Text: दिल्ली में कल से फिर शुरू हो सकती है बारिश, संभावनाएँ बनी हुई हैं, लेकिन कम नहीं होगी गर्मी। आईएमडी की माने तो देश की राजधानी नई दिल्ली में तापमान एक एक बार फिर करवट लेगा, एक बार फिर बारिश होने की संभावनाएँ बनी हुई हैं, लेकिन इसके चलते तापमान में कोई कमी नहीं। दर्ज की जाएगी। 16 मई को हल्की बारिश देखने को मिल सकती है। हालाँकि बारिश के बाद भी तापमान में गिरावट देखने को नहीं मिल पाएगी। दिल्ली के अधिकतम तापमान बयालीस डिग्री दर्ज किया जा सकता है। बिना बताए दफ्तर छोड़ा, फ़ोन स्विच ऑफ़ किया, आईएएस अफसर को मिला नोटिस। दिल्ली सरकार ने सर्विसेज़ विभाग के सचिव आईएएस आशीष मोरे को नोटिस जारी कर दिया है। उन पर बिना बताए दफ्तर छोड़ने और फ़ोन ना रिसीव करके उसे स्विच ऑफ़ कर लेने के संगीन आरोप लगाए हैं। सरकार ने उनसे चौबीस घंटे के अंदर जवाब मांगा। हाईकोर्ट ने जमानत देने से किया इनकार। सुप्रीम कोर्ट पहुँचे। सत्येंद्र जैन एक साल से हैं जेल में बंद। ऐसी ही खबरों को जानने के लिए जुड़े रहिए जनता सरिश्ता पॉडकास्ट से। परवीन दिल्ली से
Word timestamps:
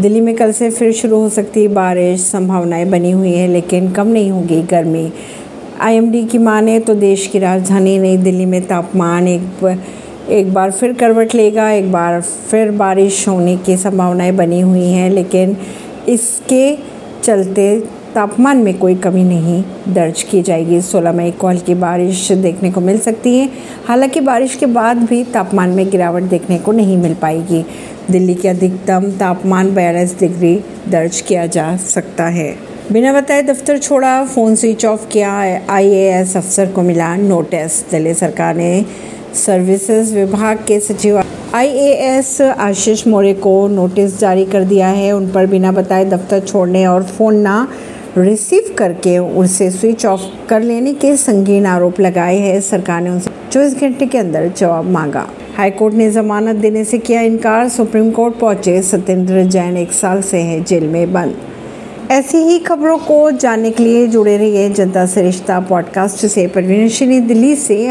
दिल्ली 0.00 0.20
में 0.20 0.34
कल 0.36 0.52
से 0.52 0.70
फिर 0.70 0.92
शुरू 0.92 1.16
हो 1.16 1.28
सकती 1.28 1.62
है 1.62 1.68
बारिश, 1.68 2.20
संभावनाएँ 2.20 2.84
बनी 2.86 3.10
हुई 3.10 3.32
हैं, 3.32 3.48
लेकिन 3.48 3.90
कम 3.92 4.06
नहीं 4.06 4.30
होगी 4.30 4.60
गर्मी। 4.62 5.10
आईएमडी 5.80 6.24
की 6.24 6.38
माने 6.38 6.78
तो 6.80 6.94
देश 6.94 7.26
की 7.26 7.38
राजधानी 7.38 7.98
नई 7.98 8.16
दिल्ली 8.16 8.44
में 8.44 8.60
तापमान 8.66 9.28
एक 9.28 9.76
एक 10.30 10.52
बार 10.54 10.70
फिर 10.70 10.92
करवट 10.92 11.34
लेगा, 11.34 11.70
एक 11.70 11.90
बार 11.92 12.20
फिर 12.20 12.70
बारिश 12.70 13.28
होने 13.28 13.56
की 13.56 13.76
संभावनाएँ 13.76 14.32
बनी 14.32 14.60
हुई 14.60 14.86
हैं, 14.86 15.10
लेकिन 15.10 15.56
इसके 16.08 16.76
चलते 17.22 17.82
तापमान 18.14 18.58
में 18.58 18.78
कोई 18.78 18.94
कमी 18.94 19.24
नहीं। 19.24 19.64
दर्ज 19.88 20.22
की 20.22 20.42
जाएगी। 20.42 20.80
16 20.80 21.12
मई 21.12 21.30
को 21.30 21.48
हल्की 21.48 21.74
बारिश 21.74 22.32
देखने 22.32 22.70
को 22.70 22.80
मिल 22.80 22.98
सकती 22.98 23.38
है। 23.38 23.50
हालाँकि 23.88 24.20
बारिश 24.20 24.54
के 24.54 24.66
बाद 24.66 24.96
भी 24.96 25.24
तापमान 25.24 25.68
में 25.68 25.90
गिरावट 25.90 26.22
देखने 26.22 26.58
को 26.58 26.72
नहीं 26.72 26.96
मिल 26.96 27.14
पाएगी। 27.14 27.66
दिल्ली 28.10 28.34
के 28.34 28.48
अधिकतम 28.48 29.12
तापमान 29.20 29.74
बयालीस 29.74 30.18
डिग्री 30.20 30.64
दर्ज 30.88 31.20
किया 31.20 31.46
जा 31.46 31.76
सकता 31.76 32.24
है। 32.24 32.56
बिना 32.92 33.12
बताए 33.12 33.42
दफ्तर 33.42 33.78
छोड़ा, 33.78 34.24
फ़ोन 34.24 34.54
स्विच 34.54 34.86
ऑफ़ 34.86 35.08
किया, 35.08 35.60
आईएएस 35.70 36.36
अफसर 36.36 36.66
को 36.66 36.82
मिला 36.82 37.16
नोटिस। 37.16 37.90
दिल्ली 37.90 38.14
सरकार 38.14 38.54
ने 38.54 38.84
सर्विसेज़ 39.34 40.14
विभाग 40.14 40.56
के 40.56 40.80
सचिव 40.80 41.22
आईएएस 41.54 42.40
आशीष 42.40 43.06
मोरे 43.06 43.34
को 43.34 43.68
नोटिस 43.68 44.18
जारी 44.18 44.44
कर 44.44 44.64
दिया 44.64 44.88
है। 44.88 45.12
उन 45.12 45.30
पर 45.30 45.46
बिना 45.46 45.72
बताए 45.72 46.04
दफ्तर 46.04 46.40
छोड़ने 46.40 46.86
और 46.86 47.02
फ़ोन 47.02 47.36
ना 47.36 47.68
रिसीव 48.22 48.74
करके 48.78 49.18
उसे 49.18 49.70
स्विच 49.70 50.06
ऑफ़ 50.06 50.20
कर 50.48 50.60
लेने 50.60 50.92
के 50.92 51.16
संगीन 51.16 51.66
आरोप 51.66 52.00
लगाए 52.00 52.36
हैं। 52.36 52.60
सरकार 52.60 53.02
ने 53.02 53.10
उनसे 53.10 53.30
चौबीस 53.52 53.80
घंटे 53.80 54.06
के 54.06 54.18
अंदर 54.18 54.52
जवाब 54.56 54.90
मांगा। 54.90 55.28
हाईकोर्ट 55.56 55.94
ने 55.94 56.10
जमानत 56.10 56.56
देने 56.56 56.84
से 56.84 56.98
किया 56.98 57.20
इनकार। 57.20 57.68
सुप्रीम 57.68 58.10
कोर्ट 58.10 58.34
पहुँचे। 58.34 58.82
सत्येंद्र 58.82 59.44
जैन 59.44 59.76
एक 59.76 59.92
साल 59.92 60.22
से 60.22 60.38
हैं 60.38 60.64
जेल 60.64 60.86
में 60.86 61.12
बंद। 61.12 61.36
ऐसी 62.10 62.38
ही 62.38 62.58
खबरों 62.58 62.98
को 62.98 63.30
जानने 63.30 63.70
के 63.70 63.82
लिए 63.82 64.06
जुड़े 64.06 64.36
रहिए 64.36 64.70
जनता 64.70 65.06
सरिश्ता 65.06 65.60
पॉडकास्ट 65.60 66.26
से। 66.26 66.46
परवीन 66.46 67.26
दिल्ली 67.26 67.54
से 67.56 67.86